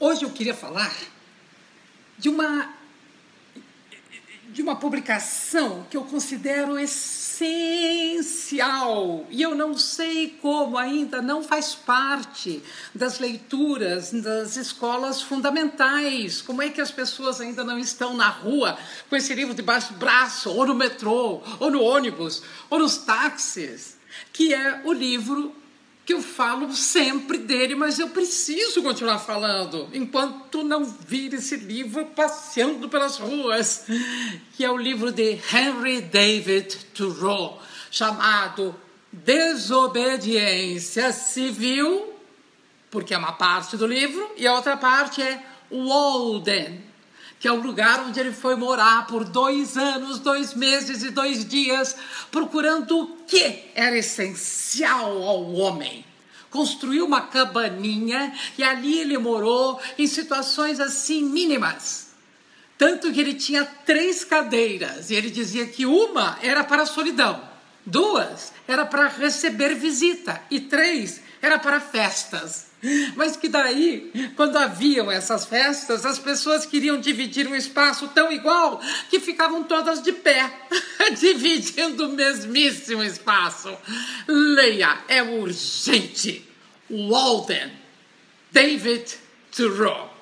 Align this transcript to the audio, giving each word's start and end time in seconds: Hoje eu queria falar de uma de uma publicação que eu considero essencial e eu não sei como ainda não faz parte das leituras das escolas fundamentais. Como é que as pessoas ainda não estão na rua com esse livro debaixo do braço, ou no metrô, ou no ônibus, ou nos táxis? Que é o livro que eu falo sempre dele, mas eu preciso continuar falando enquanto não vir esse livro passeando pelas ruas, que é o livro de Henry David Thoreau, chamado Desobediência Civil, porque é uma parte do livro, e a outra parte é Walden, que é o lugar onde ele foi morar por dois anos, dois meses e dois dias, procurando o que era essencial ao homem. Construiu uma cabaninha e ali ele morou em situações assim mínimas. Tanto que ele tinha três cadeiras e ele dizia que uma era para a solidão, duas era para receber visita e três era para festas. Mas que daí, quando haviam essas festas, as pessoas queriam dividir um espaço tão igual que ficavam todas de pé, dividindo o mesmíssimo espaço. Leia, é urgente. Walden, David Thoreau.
Hoje 0.00 0.24
eu 0.24 0.30
queria 0.30 0.54
falar 0.54 0.94
de 2.16 2.28
uma 2.28 2.72
de 4.50 4.62
uma 4.62 4.76
publicação 4.76 5.84
que 5.90 5.96
eu 5.96 6.04
considero 6.04 6.78
essencial 6.78 7.36
e 9.28 9.42
eu 9.42 9.56
não 9.56 9.76
sei 9.76 10.38
como 10.40 10.78
ainda 10.78 11.20
não 11.20 11.42
faz 11.42 11.74
parte 11.74 12.62
das 12.94 13.18
leituras 13.18 14.12
das 14.12 14.56
escolas 14.56 15.20
fundamentais. 15.20 16.40
Como 16.40 16.62
é 16.62 16.68
que 16.70 16.80
as 16.80 16.92
pessoas 16.92 17.40
ainda 17.40 17.64
não 17.64 17.76
estão 17.78 18.16
na 18.16 18.28
rua 18.28 18.78
com 19.10 19.16
esse 19.16 19.34
livro 19.34 19.52
debaixo 19.52 19.92
do 19.92 19.98
braço, 19.98 20.48
ou 20.50 20.64
no 20.64 20.76
metrô, 20.76 21.42
ou 21.58 21.70
no 21.72 21.82
ônibus, 21.82 22.42
ou 22.70 22.78
nos 22.78 22.98
táxis? 22.98 23.98
Que 24.32 24.54
é 24.54 24.80
o 24.84 24.92
livro 24.92 25.54
que 26.08 26.14
eu 26.14 26.22
falo 26.22 26.72
sempre 26.72 27.36
dele, 27.36 27.74
mas 27.74 27.98
eu 27.98 28.08
preciso 28.08 28.82
continuar 28.82 29.18
falando 29.18 29.90
enquanto 29.92 30.64
não 30.64 30.82
vir 30.82 31.34
esse 31.34 31.56
livro 31.56 32.06
passeando 32.06 32.88
pelas 32.88 33.18
ruas, 33.18 33.84
que 34.56 34.64
é 34.64 34.70
o 34.70 34.78
livro 34.78 35.12
de 35.12 35.38
Henry 35.52 36.00
David 36.00 36.74
Thoreau, 36.94 37.60
chamado 37.90 38.74
Desobediência 39.12 41.12
Civil, 41.12 42.14
porque 42.90 43.12
é 43.12 43.18
uma 43.18 43.32
parte 43.32 43.76
do 43.76 43.86
livro, 43.86 44.30
e 44.38 44.46
a 44.46 44.54
outra 44.54 44.78
parte 44.78 45.20
é 45.20 45.44
Walden, 45.70 46.87
que 47.40 47.46
é 47.46 47.52
o 47.52 47.60
lugar 47.60 48.00
onde 48.00 48.18
ele 48.18 48.32
foi 48.32 48.56
morar 48.56 49.06
por 49.06 49.24
dois 49.24 49.76
anos, 49.76 50.18
dois 50.18 50.54
meses 50.54 51.02
e 51.02 51.10
dois 51.10 51.44
dias, 51.44 51.96
procurando 52.30 52.98
o 52.98 53.06
que 53.26 53.70
era 53.74 53.96
essencial 53.96 55.22
ao 55.22 55.52
homem. 55.52 56.04
Construiu 56.50 57.04
uma 57.04 57.20
cabaninha 57.20 58.32
e 58.56 58.62
ali 58.62 59.00
ele 59.00 59.18
morou 59.18 59.80
em 59.98 60.06
situações 60.06 60.80
assim 60.80 61.22
mínimas. 61.22 62.08
Tanto 62.76 63.12
que 63.12 63.20
ele 63.20 63.34
tinha 63.34 63.64
três 63.64 64.24
cadeiras 64.24 65.10
e 65.10 65.14
ele 65.14 65.30
dizia 65.30 65.66
que 65.66 65.84
uma 65.84 66.38
era 66.42 66.64
para 66.64 66.82
a 66.82 66.86
solidão, 66.86 67.40
duas 67.84 68.52
era 68.66 68.86
para 68.86 69.08
receber 69.08 69.74
visita 69.74 70.40
e 70.50 70.60
três 70.60 71.20
era 71.40 71.58
para 71.58 71.80
festas. 71.80 72.68
Mas 73.16 73.36
que 73.36 73.48
daí, 73.48 74.32
quando 74.36 74.56
haviam 74.56 75.10
essas 75.10 75.44
festas, 75.44 76.06
as 76.06 76.18
pessoas 76.18 76.64
queriam 76.64 77.00
dividir 77.00 77.48
um 77.48 77.56
espaço 77.56 78.06
tão 78.08 78.30
igual 78.30 78.80
que 79.10 79.18
ficavam 79.18 79.64
todas 79.64 80.00
de 80.00 80.12
pé, 80.12 80.52
dividindo 81.18 82.06
o 82.06 82.12
mesmíssimo 82.12 83.02
espaço. 83.02 83.76
Leia, 84.28 84.98
é 85.08 85.22
urgente. 85.22 86.44
Walden, 86.90 87.72
David 88.52 89.12
Thoreau. 89.54 90.17